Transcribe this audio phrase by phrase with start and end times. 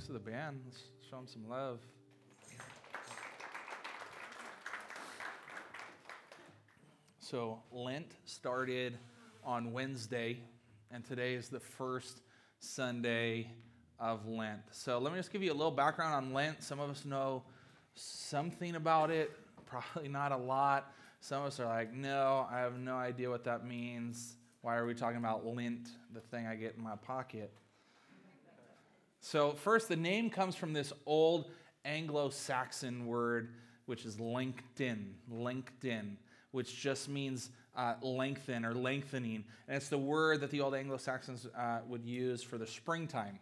[0.00, 0.62] Thanks to the band.
[0.64, 1.78] Let's show them some love.
[7.18, 8.96] So, Lent started
[9.44, 10.40] on Wednesday,
[10.90, 12.22] and today is the first
[12.60, 13.50] Sunday
[13.98, 14.62] of Lent.
[14.70, 16.62] So, let me just give you a little background on Lent.
[16.62, 17.42] Some of us know
[17.94, 19.30] something about it,
[19.66, 20.94] probably not a lot.
[21.20, 24.36] Some of us are like, no, I have no idea what that means.
[24.62, 27.52] Why are we talking about lint, the thing I get in my pocket?
[29.20, 31.50] So, first, the name comes from this old
[31.84, 33.50] Anglo Saxon word,
[33.86, 35.12] which is lencten.
[35.30, 36.16] lencten,
[36.52, 39.44] which just means uh, lengthen or lengthening.
[39.68, 43.38] And it's the word that the old Anglo Saxons uh, would use for the springtime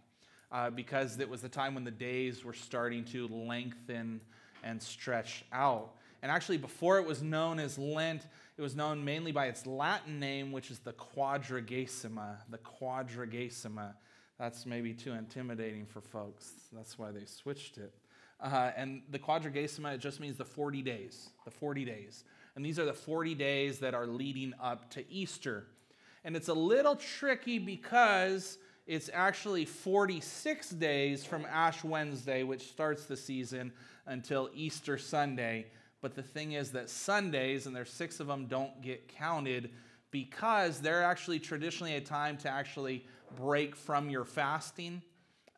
[0.51, 4.21] uh, because it was the time when the days were starting to lengthen
[4.65, 5.95] and stretch out.
[6.23, 10.19] And actually, before it was known as Lent, it was known mainly by its Latin
[10.19, 12.39] name, which is the Quadragesima.
[12.51, 13.95] The Quadragesima.
[14.39, 16.53] That's maybe too intimidating for folks.
[16.73, 17.93] That's why they switched it.
[18.41, 21.31] Uh, and the Quadragesima, it just means the 40 days.
[21.45, 22.25] The 40 days.
[22.55, 25.67] And these are the 40 days that are leading up to Easter.
[26.25, 33.05] And it's a little tricky because it's actually 46 days from Ash Wednesday, which starts
[33.07, 33.73] the season,
[34.07, 35.67] until Easter Sunday.
[36.01, 39.71] But the thing is that Sundays, and there's six of them, don't get counted
[40.11, 43.05] because they're actually traditionally a time to actually
[43.37, 45.03] break from your fasting.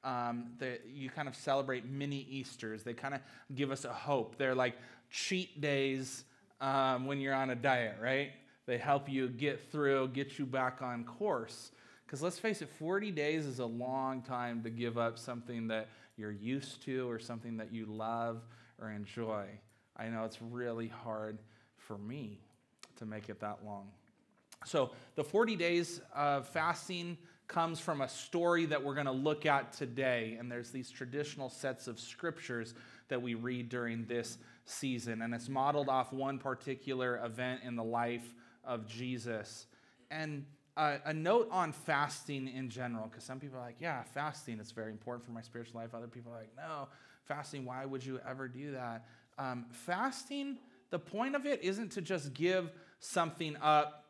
[0.03, 0.53] Um,
[0.93, 2.83] you kind of celebrate mini Easters.
[2.83, 3.21] They kind of
[3.55, 4.37] give us a hope.
[4.39, 4.77] They're like
[5.11, 6.25] cheat days
[6.61, 8.31] um, when you're on a diet, right?
[8.67, 11.73] They help you get through, get you back on course.
[12.07, 15.89] Because let's face it, 40 days is a long time to give up something that
[16.17, 18.43] you're used to or something that you love
[18.81, 19.47] or enjoy.
[19.97, 21.39] I know it's really hard
[21.77, 22.41] for me
[22.97, 23.89] to make it that long.
[24.65, 27.17] So, the 40 days of fasting
[27.51, 30.37] comes from a story that we're going to look at today.
[30.39, 32.75] And there's these traditional sets of scriptures
[33.09, 35.21] that we read during this season.
[35.21, 39.67] And it's modeled off one particular event in the life of Jesus.
[40.11, 44.61] And uh, a note on fasting in general, because some people are like, yeah, fasting
[44.61, 45.93] is very important for my spiritual life.
[45.93, 46.87] Other people are like, no,
[47.25, 49.07] fasting, why would you ever do that?
[49.39, 50.59] Um, fasting,
[50.91, 52.71] the point of it isn't to just give
[53.01, 54.05] something up.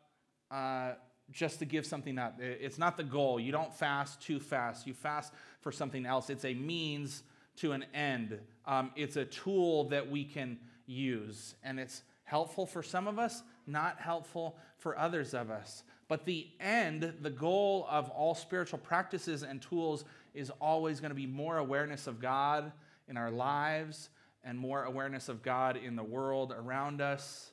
[0.51, 0.93] Uh,
[1.31, 2.39] just to give something up.
[2.39, 3.39] It's not the goal.
[3.39, 4.85] You don't fast too fast.
[4.85, 6.29] You fast for something else.
[6.29, 7.23] It's a means
[7.57, 8.39] to an end.
[8.65, 13.43] Um, it's a tool that we can use, and it's helpful for some of us,
[13.67, 15.83] not helpful for others of us.
[16.07, 20.03] But the end, the goal of all spiritual practices and tools
[20.33, 22.71] is always going to be more awareness of God
[23.07, 24.09] in our lives
[24.43, 27.51] and more awareness of God in the world around us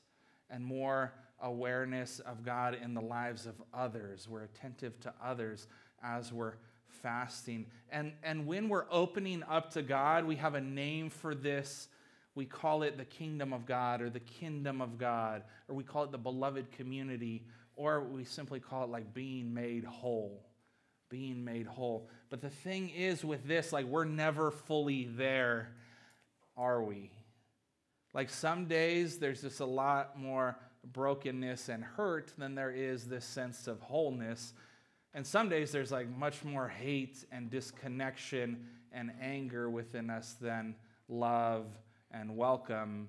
[0.50, 4.28] and more awareness of God in the lives of others.
[4.28, 5.66] We're attentive to others
[6.02, 6.54] as we're
[7.02, 7.66] fasting.
[7.90, 11.88] And, and when we're opening up to God, we have a name for this.
[12.34, 16.04] We call it the kingdom of God or the kingdom of God, or we call
[16.04, 17.44] it the beloved community,
[17.76, 20.44] or we simply call it like being made whole.
[21.08, 22.08] Being made whole.
[22.30, 25.70] But the thing is with this, like we're never fully there,
[26.56, 27.10] are we?
[28.14, 30.56] Like some days there's just a lot more
[30.92, 34.52] brokenness and hurt than there is this sense of wholeness.
[35.14, 40.74] And some days there's like much more hate and disconnection and anger within us than
[41.08, 41.66] love
[42.10, 43.08] and welcome.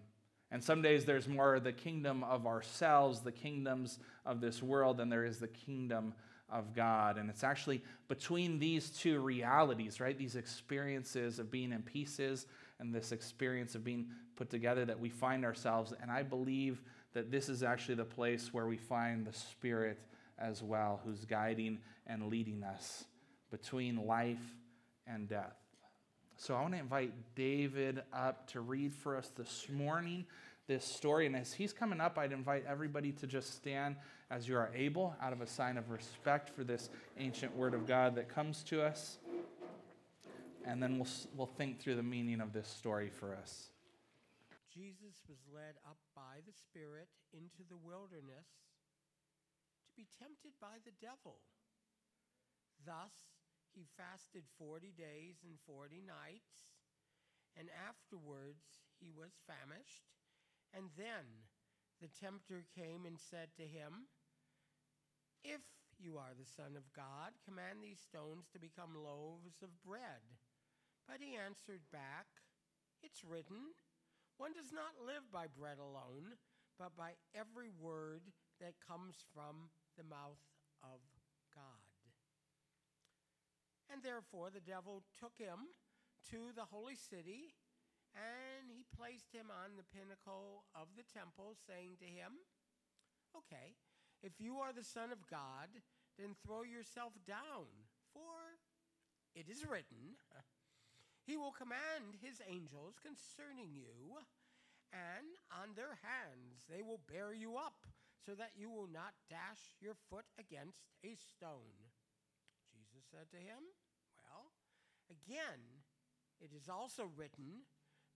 [0.52, 5.10] And some days there's more the kingdom of ourselves, the kingdoms of this world, than
[5.10, 6.14] there is the kingdom
[6.50, 7.18] of God.
[7.18, 10.18] And it's actually between these two realities, right?
[10.18, 12.48] These experiences of being in pieces
[12.80, 15.94] and this experience of being put together that we find ourselves.
[16.02, 16.82] And I believe
[17.14, 20.00] that this is actually the place where we find the Spirit
[20.38, 23.06] as well, who's guiding and leading us
[23.52, 24.56] between life
[25.08, 25.56] and death.
[26.38, 30.26] So I want to invite David up to read for us this morning
[30.68, 31.26] this story.
[31.26, 33.98] And as he's coming up, I'd invite everybody to just stand
[34.32, 37.86] as you are able out of a sign of respect for this ancient word of
[37.88, 39.18] God that comes to us.
[40.66, 43.70] And then we'll, we'll think through the meaning of this story for us.
[44.80, 48.48] Jesus was led up by the Spirit into the wilderness
[49.84, 51.44] to be tempted by the devil.
[52.80, 53.12] Thus,
[53.76, 56.72] he fasted 40 days and 40 nights,
[57.60, 60.08] and afterwards he was famished.
[60.72, 61.52] And then
[62.00, 64.08] the tempter came and said to him,
[65.44, 65.60] If
[66.00, 70.24] you are the Son of God, command these stones to become loaves of bread.
[71.04, 72.32] But he answered back,
[73.04, 73.76] It's written,
[74.40, 76.40] one does not live by bread alone,
[76.80, 78.24] but by every word
[78.64, 79.68] that comes from
[80.00, 80.40] the mouth
[80.80, 81.04] of
[81.52, 81.84] God.
[83.92, 85.76] And therefore the devil took him
[86.32, 87.52] to the holy city,
[88.16, 92.40] and he placed him on the pinnacle of the temple, saying to him,
[93.36, 93.76] Okay,
[94.24, 95.68] if you are the Son of God,
[96.16, 97.68] then throw yourself down,
[98.16, 98.56] for
[99.36, 100.16] it is written,
[101.30, 104.18] He will command His angels concerning you,
[104.90, 107.86] and on their hands they will bear you up,
[108.18, 111.86] so that you will not dash your foot against a stone.
[112.74, 113.62] Jesus said to him,
[114.18, 114.50] Well,
[115.14, 115.62] again,
[116.42, 117.62] it is also written,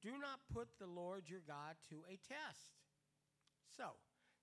[0.01, 2.81] Do not put the Lord your God to a test.
[3.77, 3.93] So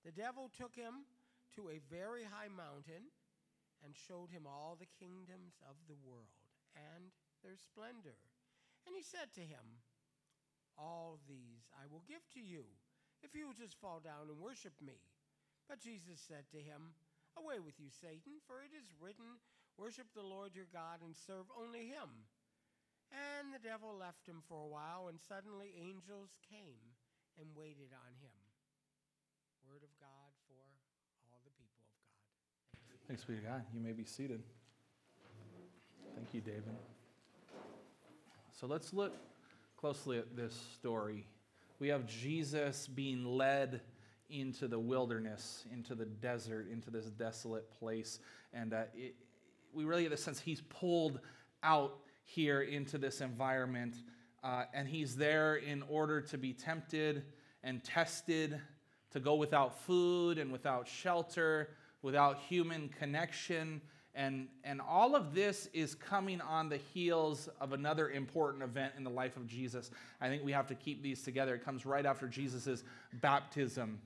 [0.07, 1.03] the devil took him
[1.59, 3.11] to a very high mountain
[3.83, 6.39] and showed him all the kingdoms of the world
[6.71, 7.11] and
[7.43, 8.30] their splendor.
[8.85, 9.83] And he said to him,
[10.77, 12.65] All these I will give to you,
[13.21, 14.97] if you will just fall down and worship me.
[15.69, 16.97] But Jesus said to him,
[17.37, 19.39] Away with you, Satan, for it is written,
[19.77, 22.27] Worship the Lord your God and serve only him.
[23.11, 26.95] And the devil left him for a while, and suddenly angels came
[27.39, 28.35] and waited on him.
[29.67, 30.59] Word of God for
[31.27, 33.07] all the people of God.
[33.07, 33.63] Thanks be to God.
[33.73, 34.43] You may be seated.
[36.15, 36.75] Thank you, David.
[38.61, 39.15] So let's look
[39.75, 41.25] closely at this story.
[41.79, 43.81] We have Jesus being led
[44.29, 48.19] into the wilderness, into the desert, into this desolate place.
[48.53, 49.15] And uh, it,
[49.73, 51.21] we really get the sense he's pulled
[51.63, 53.95] out here into this environment.
[54.43, 57.23] Uh, and he's there in order to be tempted
[57.63, 58.61] and tested,
[59.09, 61.71] to go without food and without shelter,
[62.03, 63.81] without human connection.
[64.13, 69.05] And, and all of this is coming on the heels of another important event in
[69.05, 69.89] the life of Jesus.
[70.19, 71.55] I think we have to keep these together.
[71.55, 73.99] It comes right after Jesus' baptism.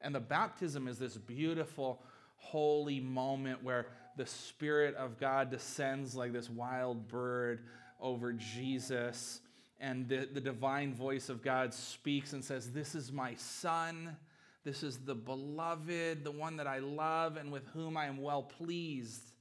[0.00, 2.02] And the baptism is this beautiful,
[2.36, 3.86] holy moment where
[4.16, 7.64] the Spirit of God descends like this wild bird
[8.00, 9.40] over Jesus.
[9.78, 14.16] And the, the divine voice of God speaks and says, This is my Son.
[14.64, 18.42] This is the beloved, the one that I love and with whom I am well
[18.42, 19.33] pleased.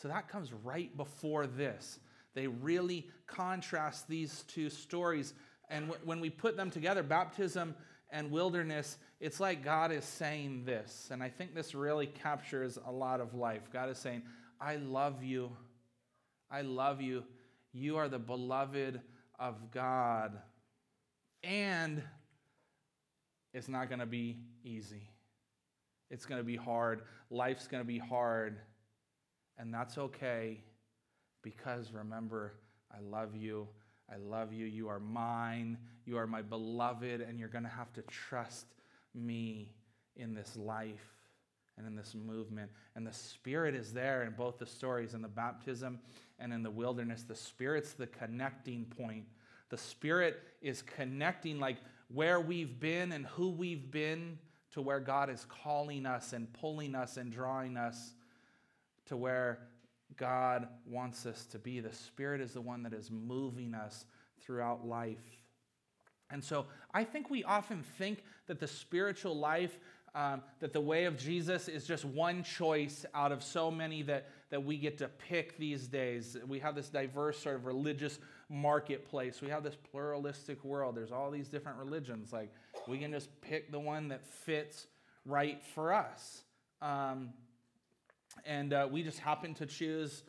[0.00, 1.98] So that comes right before this.
[2.34, 5.34] They really contrast these two stories.
[5.68, 7.74] And w- when we put them together, baptism
[8.10, 11.08] and wilderness, it's like God is saying this.
[11.10, 13.68] And I think this really captures a lot of life.
[13.70, 14.22] God is saying,
[14.58, 15.50] I love you.
[16.50, 17.24] I love you.
[17.72, 19.02] You are the beloved
[19.38, 20.38] of God.
[21.44, 22.02] And
[23.52, 25.10] it's not going to be easy.
[26.10, 27.02] It's going to be hard.
[27.28, 28.58] Life's going to be hard.
[29.58, 30.60] And that's okay
[31.42, 32.54] because remember,
[32.92, 33.68] I love you.
[34.12, 34.66] I love you.
[34.66, 35.78] You are mine.
[36.04, 38.66] You are my beloved, and you're going to have to trust
[39.14, 39.72] me
[40.16, 41.14] in this life
[41.78, 42.70] and in this movement.
[42.96, 46.00] And the Spirit is there in both the stories, in the baptism
[46.38, 47.22] and in the wilderness.
[47.22, 49.24] The Spirit's the connecting point.
[49.68, 51.76] The Spirit is connecting, like
[52.12, 54.38] where we've been and who we've been,
[54.72, 58.14] to where God is calling us and pulling us and drawing us
[59.10, 59.58] to where
[60.16, 61.80] God wants us to be.
[61.80, 64.06] The Spirit is the one that is moving us
[64.40, 65.18] throughout life.
[66.30, 69.76] And so I think we often think that the spiritual life,
[70.14, 74.28] um, that the way of Jesus is just one choice out of so many that,
[74.50, 76.36] that we get to pick these days.
[76.46, 79.40] We have this diverse sort of religious marketplace.
[79.42, 80.96] We have this pluralistic world.
[80.96, 82.32] There's all these different religions.
[82.32, 82.52] Like,
[82.86, 84.86] we can just pick the one that fits
[85.24, 86.44] right for us.
[86.80, 87.30] Um,
[88.46, 90.22] and uh, we just happen to choose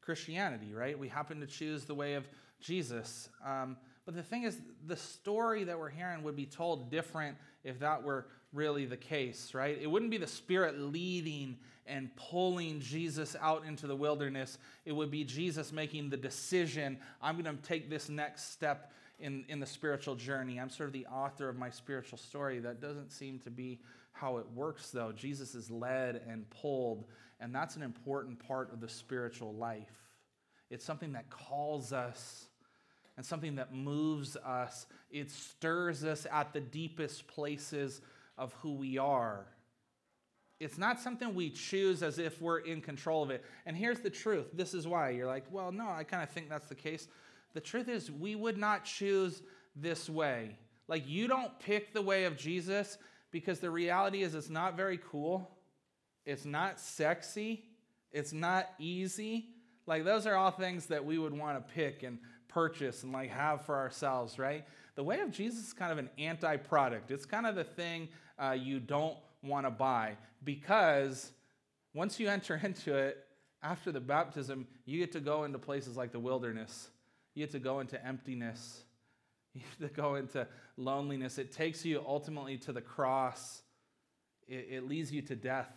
[0.00, 0.98] Christianity, right?
[0.98, 2.28] We happen to choose the way of
[2.60, 3.28] Jesus.
[3.44, 7.78] Um, but the thing is, the story that we're hearing would be told different if
[7.80, 9.78] that were really the case, right?
[9.80, 14.58] It wouldn't be the Spirit leading and pulling Jesus out into the wilderness.
[14.84, 19.44] It would be Jesus making the decision I'm going to take this next step in,
[19.48, 20.58] in the spiritual journey.
[20.58, 22.58] I'm sort of the author of my spiritual story.
[22.58, 23.80] That doesn't seem to be
[24.12, 25.12] how it works, though.
[25.12, 27.04] Jesus is led and pulled
[27.40, 29.92] and that's an important part of the spiritual life.
[30.70, 32.46] It's something that calls us
[33.16, 34.86] and something that moves us.
[35.10, 38.00] It stirs us at the deepest places
[38.36, 39.46] of who we are.
[40.60, 43.44] It's not something we choose as if we're in control of it.
[43.64, 45.10] And here's the truth this is why.
[45.10, 47.06] You're like, well, no, I kind of think that's the case.
[47.58, 49.42] The truth is, we would not choose
[49.74, 50.56] this way.
[50.86, 52.98] Like, you don't pick the way of Jesus
[53.32, 55.50] because the reality is it's not very cool.
[56.24, 57.64] It's not sexy.
[58.12, 59.48] It's not easy.
[59.88, 63.30] Like, those are all things that we would want to pick and purchase and like
[63.30, 64.64] have for ourselves, right?
[64.94, 67.10] The way of Jesus is kind of an anti product.
[67.10, 71.32] It's kind of the thing uh, you don't want to buy because
[71.92, 73.24] once you enter into it,
[73.64, 76.90] after the baptism, you get to go into places like the wilderness.
[77.38, 78.82] You have to go into emptiness.
[79.54, 81.38] You have to go into loneliness.
[81.38, 83.62] It takes you ultimately to the cross.
[84.46, 85.72] It, it leads you to death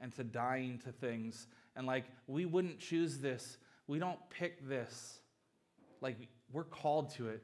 [0.00, 1.46] and to dying to things.
[1.76, 3.58] And like, we wouldn't choose this.
[3.86, 5.20] We don't pick this.
[6.00, 6.16] Like,
[6.50, 7.42] we're called to it,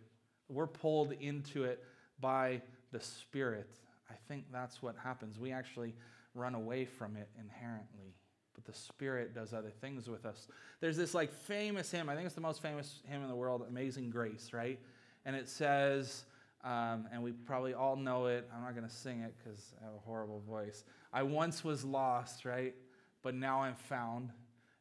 [0.49, 1.85] we're pulled into it
[2.19, 3.71] by the Spirit.
[4.11, 5.39] I think that's what happens.
[5.39, 5.95] We actually
[6.35, 8.17] run away from it inherently.
[8.57, 10.49] But the Spirit does other things with us.
[10.81, 13.65] There's this like famous hymn, I think it's the most famous hymn in the world,
[13.69, 14.81] Amazing Grace, right?
[15.25, 16.25] And it says,
[16.65, 18.49] um, and we probably all know it.
[18.55, 20.83] I'm not going to sing it because I have a horrible voice.
[21.13, 22.75] I once was lost, right?
[23.23, 24.31] But now I'm found.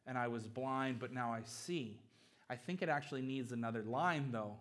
[0.06, 2.00] And I was blind, but now I see.
[2.48, 4.54] I think it actually needs another line, though.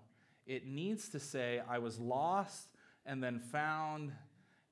[0.46, 2.68] It needs to say, I was lost
[3.06, 4.12] and then found,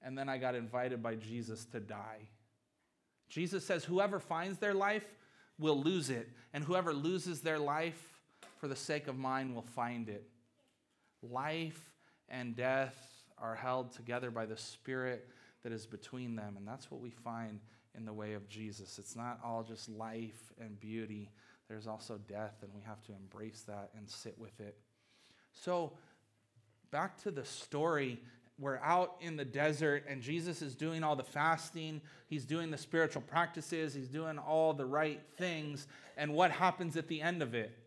[0.02, 2.28] and then I got invited by Jesus to die.
[3.34, 5.06] Jesus says, Whoever finds their life
[5.58, 8.20] will lose it, and whoever loses their life
[8.58, 10.30] for the sake of mine will find it.
[11.24, 11.82] Life
[12.30, 12.96] and death
[13.40, 15.28] are held together by the Spirit
[15.64, 17.60] that is between them, and that's what we find
[17.98, 19.00] in the way of Jesus.
[19.00, 21.32] It's not all just life and beauty,
[21.68, 24.78] there's also death, and we have to embrace that and sit with it.
[25.54, 25.94] So,
[26.92, 28.20] back to the story.
[28.64, 32.00] We're out in the desert, and Jesus is doing all the fasting.
[32.28, 33.94] He's doing the spiritual practices.
[33.94, 35.86] He's doing all the right things.
[36.16, 37.78] And what happens at the end of it?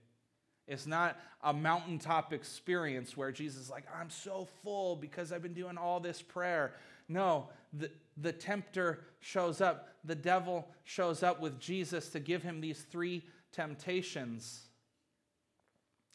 [0.69, 5.55] It's not a mountaintop experience where Jesus is like, I'm so full because I've been
[5.55, 6.75] doing all this prayer.
[7.09, 9.89] No, the, the tempter shows up.
[10.05, 14.66] The devil shows up with Jesus to give him these three temptations.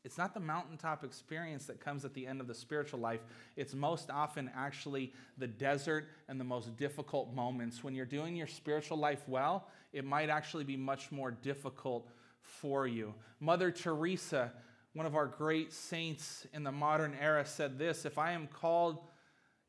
[0.04, 3.22] It's not the mountaintop experience that comes at the end of the spiritual life.
[3.56, 7.84] It's most often actually the desert and the most difficult moments.
[7.84, 12.10] When you're doing your spiritual life well, it might actually be much more difficult
[12.42, 13.14] for you.
[13.40, 14.52] Mother Teresa,
[14.94, 18.98] one of our great saints in the modern era, said this If I am called,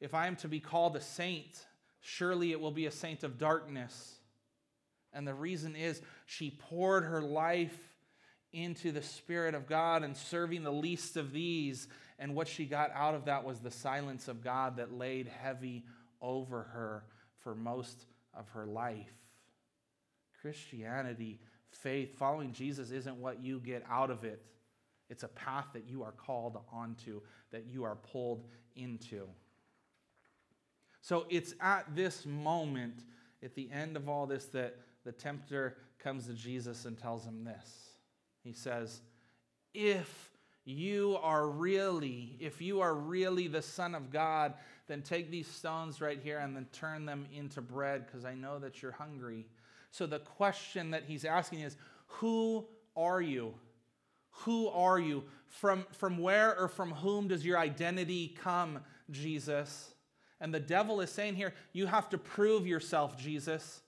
[0.00, 1.66] if I am to be called a saint,
[2.00, 4.16] surely it will be a saint of darkness.
[5.12, 7.78] And the reason is she poured her life
[8.52, 11.88] into the Spirit of God and serving the least of these.
[12.18, 15.84] And what she got out of that was the silence of God that laid heavy
[16.20, 17.04] over her
[17.40, 19.12] for most of her life.
[20.40, 21.40] Christianity,
[21.70, 24.42] faith, following Jesus isn't what you get out of it,
[25.08, 29.28] it's a path that you are called onto, that you are pulled into.
[31.02, 33.04] So it's at this moment,
[33.42, 37.44] at the end of all this, that the tempter comes to Jesus and tells him
[37.44, 37.91] this.
[38.42, 39.00] He says,
[39.74, 40.30] If
[40.64, 44.54] you are really, if you are really the Son of God,
[44.86, 48.58] then take these stones right here and then turn them into bread because I know
[48.58, 49.46] that you're hungry.
[49.90, 53.54] So the question that he's asking is, Who are you?
[54.30, 55.24] Who are you?
[55.46, 58.80] From, from where or from whom does your identity come,
[59.10, 59.94] Jesus?
[60.40, 63.81] And the devil is saying here, You have to prove yourself, Jesus.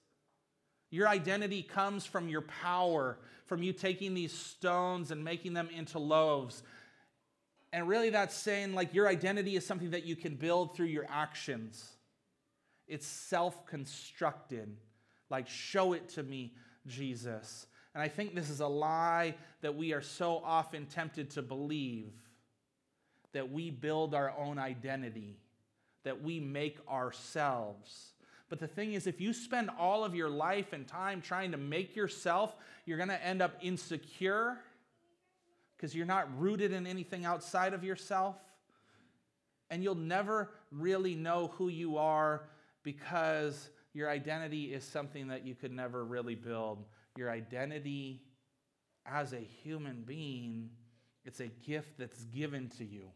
[0.95, 5.99] Your identity comes from your power, from you taking these stones and making them into
[5.99, 6.63] loaves.
[7.73, 11.05] And really, that's saying like your identity is something that you can build through your
[11.09, 11.85] actions.
[12.87, 14.77] It's self constructed.
[15.31, 16.55] Like, show it to me,
[16.87, 17.67] Jesus.
[17.93, 22.13] And I think this is a lie that we are so often tempted to believe
[23.33, 25.41] that we build our own identity,
[26.05, 28.14] that we make ourselves.
[28.55, 31.57] But the thing is, if you spend all of your life and time trying to
[31.57, 32.55] make yourself,
[32.87, 34.57] you're going to end up insecure
[35.77, 38.37] because you're not rooted in anything outside of yourself.
[39.71, 42.45] And you'll never really know who you are
[42.85, 46.85] because your identity is something that you could never really build.
[47.17, 48.23] Your identity
[49.05, 50.71] as a human being,
[51.25, 53.07] it's a gift that's given to you.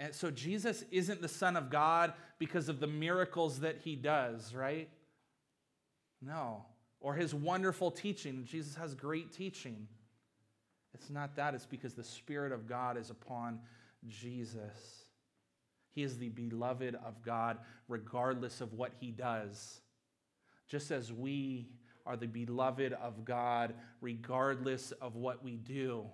[0.00, 4.54] And so Jesus isn't the Son of God because of the miracles that he does,
[4.54, 4.88] right?
[6.22, 6.64] No.
[7.00, 8.46] Or his wonderful teaching.
[8.46, 9.86] Jesus has great teaching.
[10.94, 13.60] It's not that, it's because the Spirit of God is upon
[14.08, 15.04] Jesus.
[15.94, 19.82] He is the beloved of God, regardless of what he does.
[20.66, 21.68] Just as we
[22.06, 26.06] are the beloved of God, regardless of what we do.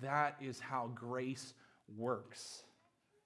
[0.00, 1.54] That is how grace
[1.96, 2.64] works.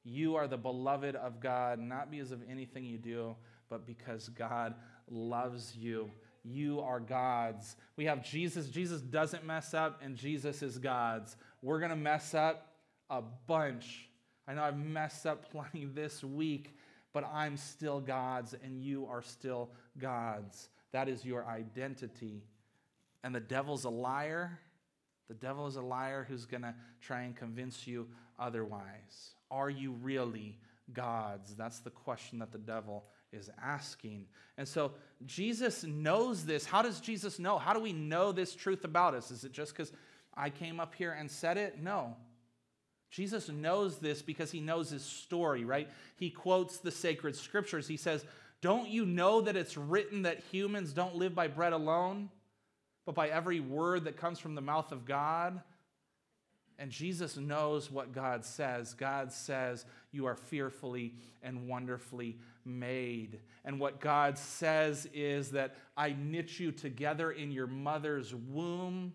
[0.04, 3.37] You are the beloved of God, not because of anything you do,
[3.69, 4.75] but because God
[5.11, 6.11] loves you.
[6.42, 7.76] You are God's.
[7.97, 8.69] We have Jesus.
[8.69, 11.37] Jesus doesn't mess up, and Jesus is God's.
[11.62, 12.73] We're going to mess up
[13.11, 14.09] a bunch.
[14.49, 16.76] I know I've messed up plenty this week,
[17.12, 20.71] but I'm still God's, and you are still God's.
[20.92, 22.42] That is your identity.
[23.23, 24.59] And the devil's a liar.
[25.30, 29.37] The devil is a liar who's going to try and convince you otherwise.
[29.49, 30.58] Are you really
[30.92, 31.54] God's?
[31.54, 34.26] That's the question that the devil is asking.
[34.58, 34.90] And so
[35.25, 36.66] Jesus knows this.
[36.66, 37.58] How does Jesus know?
[37.58, 39.30] How do we know this truth about us?
[39.30, 39.92] Is it just because
[40.34, 41.80] I came up here and said it?
[41.80, 42.16] No.
[43.12, 45.88] Jesus knows this because he knows his story, right?
[46.16, 47.87] He quotes the sacred scriptures.
[47.87, 48.25] He says,
[48.62, 52.30] Don't you know that it's written that humans don't live by bread alone?
[53.07, 55.61] But by every word that comes from the mouth of God.
[56.78, 58.95] And Jesus knows what God says.
[58.95, 63.40] God says, You are fearfully and wonderfully made.
[63.66, 69.12] And what God says is that I knit you together in your mother's womb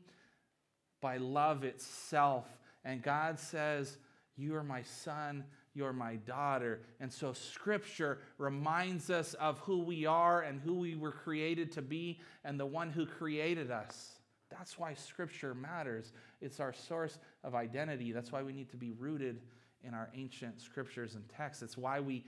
[1.02, 2.46] by love itself.
[2.84, 3.98] And God says,
[4.38, 6.82] You are my son you're my daughter.
[7.00, 11.82] And so scripture reminds us of who we are and who we were created to
[11.82, 14.14] be and the one who created us.
[14.50, 16.14] That's why scripture matters.
[16.42, 18.12] It's our source of identity.
[18.14, 19.42] That's why we need to be rooted
[19.84, 21.62] in our ancient scriptures and texts.
[21.62, 22.24] It's why we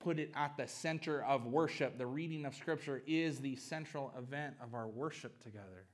[0.00, 1.98] put it at the center of worship.
[1.98, 5.84] The reading of scripture is the central event of our worship together.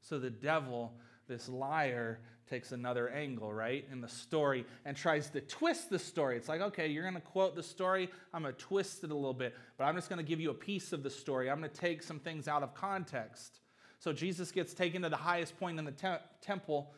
[0.00, 0.92] So the devil,
[1.28, 6.36] this liar, takes another angle, right, in the story and tries to twist the story.
[6.36, 8.08] It's like, okay, you're going to quote the story.
[8.32, 10.50] I'm going to twist it a little bit, but I'm just going to give you
[10.50, 11.50] a piece of the story.
[11.50, 13.60] I'm going to take some things out of context.
[13.98, 16.92] So Jesus gets taken to the highest point in the te- temple,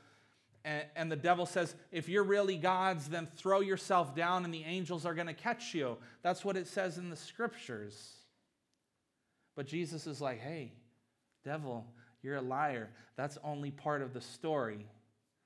[0.64, 4.64] and, and the devil says, If you're really God's, then throw yourself down and the
[4.64, 5.96] angels are going to catch you.
[6.22, 8.16] That's what it says in the scriptures.
[9.56, 10.72] But Jesus is like, Hey,
[11.44, 11.86] devil,
[12.22, 12.90] you're a liar.
[13.16, 14.86] That's only part of the story.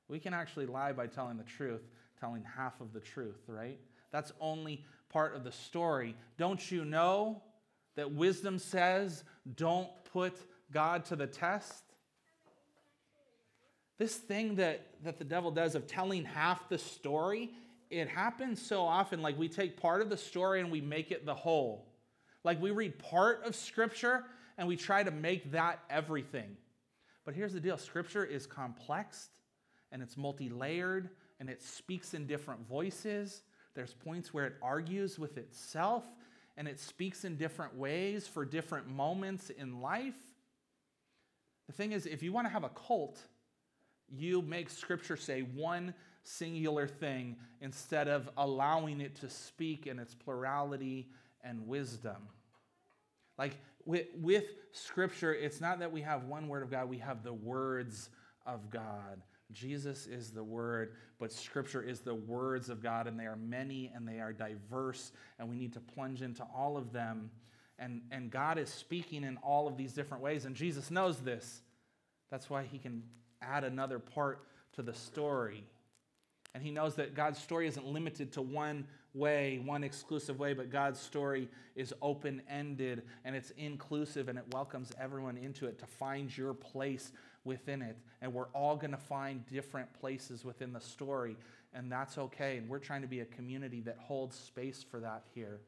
[0.09, 1.83] We can actually lie by telling the truth,
[2.21, 3.79] telling half of the truth, right?
[4.13, 6.15] That's only part of the story.
[6.39, 7.43] Don't you know
[7.97, 9.25] that wisdom says
[9.57, 10.37] don't put
[10.73, 11.83] God to the test?
[13.99, 17.51] This thing that, that the devil does of telling half the story,
[17.91, 19.23] it happens so often.
[19.23, 21.87] Like we take part of the story and we make it the whole.
[22.43, 24.25] Like we read part of Scripture
[24.59, 26.57] and we try to make that everything.
[27.25, 29.31] But here's the deal Scripture is complex
[29.93, 31.11] and it's multi layered
[31.41, 33.43] and it speaks in different voices.
[33.75, 36.05] There's points where it argues with itself
[36.57, 40.15] and it speaks in different ways for different moments in life.
[41.67, 43.19] The thing is, if you want to have a cult,
[44.09, 50.15] you make scripture say one singular thing instead of allowing it to speak in its
[50.15, 51.09] plurality
[51.43, 52.29] and wisdom.
[53.39, 57.23] Like with, with scripture, it's not that we have one word of God, we have
[57.23, 58.11] the words
[58.47, 59.23] of God.
[59.53, 63.91] Jesus is the Word, but Scripture is the words of God, and they are many
[63.95, 67.31] and they are diverse, and we need to plunge into all of them.
[67.79, 71.63] And, and God is speaking in all of these different ways, and Jesus knows this.
[72.31, 73.03] That's why he can
[73.43, 75.65] add another part to the story.
[76.55, 80.71] And he knows that God's story isn't limited to one way, one exclusive way, but
[80.71, 85.87] God's story is open ended and it's inclusive and it welcomes everyone into it to
[85.87, 87.13] find your place
[87.45, 87.97] within it.
[88.21, 91.37] And we're all going to find different places within the story,
[91.73, 92.57] and that's okay.
[92.57, 95.61] And we're trying to be a community that holds space for that here.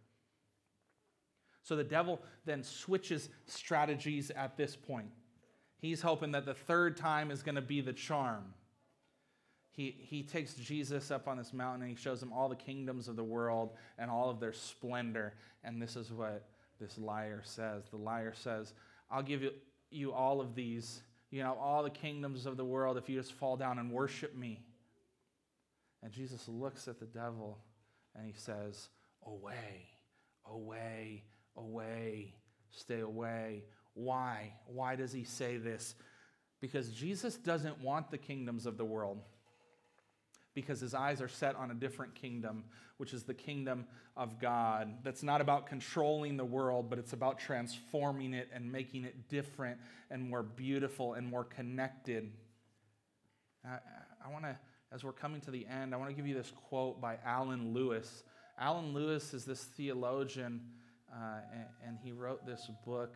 [1.62, 5.09] So the devil then switches strategies at this point.
[5.78, 8.54] He's hoping that the third time is going to be the charm.
[9.77, 13.09] He, he takes Jesus up on this mountain and he shows him all the kingdoms
[13.09, 15.35] of the world and all of their splendor.
[15.62, 16.49] And this is what
[16.81, 17.85] this liar says.
[17.91, 18.73] The liar says,
[19.11, 19.51] I'll give you,
[19.91, 23.33] you all of these you know, all the kingdoms of the world if you just
[23.33, 24.62] fall down and worship me.
[26.03, 27.59] And Jesus looks at the devil
[28.15, 28.89] and he says,
[29.27, 29.89] Away,
[30.45, 31.25] away,
[31.57, 32.35] away,
[32.71, 33.65] stay away.
[33.95, 34.53] Why?
[34.67, 35.95] Why does he say this?
[36.61, 39.21] Because Jesus doesn't want the kingdoms of the world
[40.57, 42.64] because his eyes are set on a different kingdom,
[42.97, 44.95] which is the kingdom of God.
[45.05, 49.79] That's not about controlling the world, but it's about transforming it and making it different
[50.11, 52.33] and more beautiful and more connected.
[53.64, 53.79] I,
[54.25, 54.57] I want to,
[54.90, 57.75] as we're coming to the end, I want to give you this quote by Alan
[57.75, 58.25] Lewis.
[58.59, 60.62] Alan Lewis is this theologian,
[61.12, 63.14] uh, and, and, he wrote this book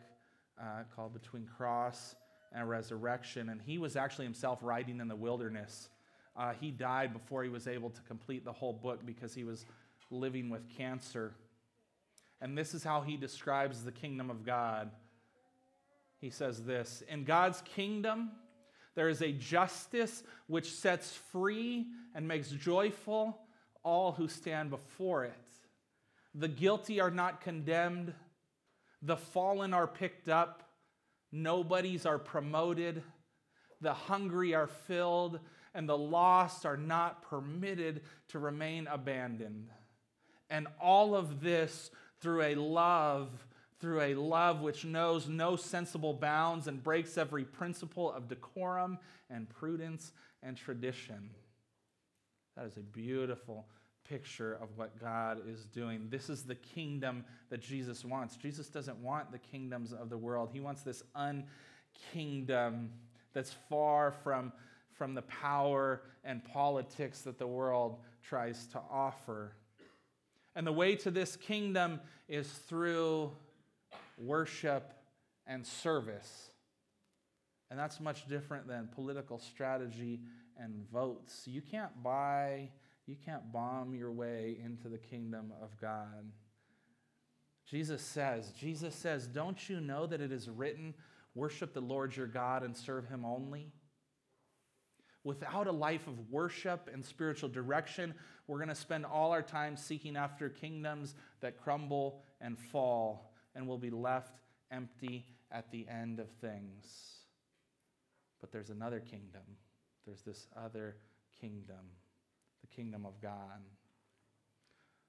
[0.61, 2.15] uh, called Between Cross
[2.51, 5.89] and Resurrection, and he was actually himself writing in the wilderness.
[6.35, 9.65] Uh, he died before he was able to complete the whole book because he was
[10.09, 11.33] living with cancer.
[12.39, 14.91] And this is how he describes the kingdom of God.
[16.19, 18.31] He says this In God's kingdom,
[18.95, 23.37] there is a justice which sets free and makes joyful
[23.83, 25.33] all who stand before it.
[26.33, 28.13] The guilty are not condemned,
[29.01, 30.69] the fallen are picked up,
[31.31, 33.03] nobodies are promoted
[33.81, 35.39] the hungry are filled,
[35.73, 39.69] and the lost are not permitted to remain abandoned.
[40.49, 43.29] And all of this through a love,
[43.79, 48.97] through a love which knows no sensible bounds and breaks every principle of decorum
[49.29, 50.11] and prudence
[50.43, 51.31] and tradition.
[52.55, 53.65] That is a beautiful
[54.03, 56.07] picture of what God is doing.
[56.09, 58.35] This is the kingdom that Jesus wants.
[58.35, 62.89] Jesus doesn't want the kingdoms of the world, He wants this unkingdom
[63.33, 64.51] that's far from,
[65.01, 69.55] from the power and politics that the world tries to offer.
[70.55, 73.31] And the way to this kingdom is through
[74.19, 74.93] worship
[75.47, 76.51] and service.
[77.71, 80.19] And that's much different than political strategy
[80.55, 81.47] and votes.
[81.47, 82.69] You can't buy,
[83.07, 86.31] you can't bomb your way into the kingdom of God.
[87.65, 90.93] Jesus says, Jesus says, Don't you know that it is written,
[91.33, 93.71] worship the Lord your God and serve him only?
[95.23, 98.13] Without a life of worship and spiritual direction,
[98.47, 103.67] we're going to spend all our time seeking after kingdoms that crumble and fall, and
[103.67, 104.39] we'll be left
[104.71, 106.85] empty at the end of things.
[108.39, 109.43] But there's another kingdom.
[110.05, 110.97] There's this other
[111.39, 111.85] kingdom,
[112.61, 113.61] the kingdom of God.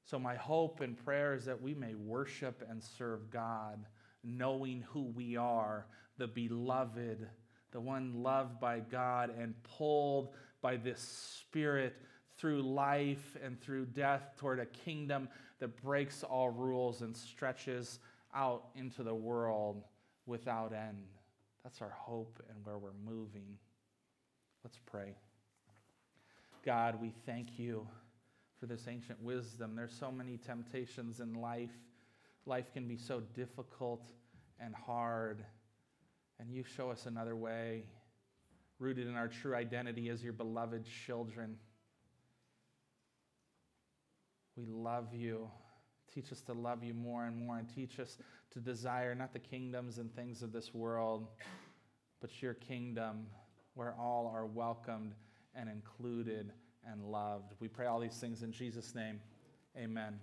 [0.05, 3.87] So, my hope and prayer is that we may worship and serve God,
[4.23, 5.87] knowing who we are,
[6.19, 7.29] the beloved
[7.73, 11.97] the one loved by God and pulled by this Spirit
[12.39, 17.99] through life and through death toward a kingdom that breaks all rules and stretches
[18.35, 19.83] out into the world
[20.27, 21.05] without end.
[21.63, 23.59] That's our hope and where we're moving.
[24.65, 25.15] Let's pray.
[26.65, 27.87] God, we thank you
[28.59, 29.75] for this ancient wisdom.
[29.75, 31.71] There's so many temptations in life.
[32.47, 34.13] Life can be so difficult
[34.61, 35.45] and hard
[36.43, 37.85] and you show us another way,
[38.81, 41.57] rooted in our true identity as your beloved children.
[44.57, 45.49] We love you.
[46.13, 48.19] Teach us to love you more and more, and teach us
[48.51, 51.29] to desire not the kingdoms and things of this world,
[52.21, 53.27] but your kingdom
[53.75, 55.15] where all are welcomed
[55.55, 56.53] and included
[56.91, 57.55] and loved.
[57.61, 59.21] We pray all these things in Jesus' name.
[59.79, 60.19] Amen.